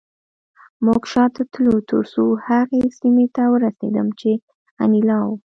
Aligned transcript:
موږ 0.85 1.01
شاته 1.11 1.41
تلو 1.53 1.75
ترڅو 1.89 2.25
هغې 2.47 2.81
سیمې 2.99 3.25
ته 3.35 3.43
ورسېدم 3.53 4.07
چې 4.19 4.31
انیلا 4.83 5.19
وه 5.27 5.35